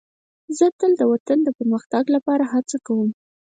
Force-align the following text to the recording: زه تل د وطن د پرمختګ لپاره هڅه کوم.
زه 0.57 0.65
تل 0.79 0.91
د 0.99 1.03
وطن 1.11 1.37
د 1.43 1.49
پرمختګ 1.57 2.03
لپاره 2.15 2.43
هڅه 2.53 2.77
کوم. 2.87 3.09